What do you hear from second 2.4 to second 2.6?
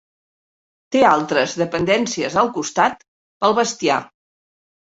al